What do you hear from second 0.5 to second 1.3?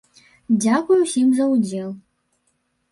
Дзякуй усім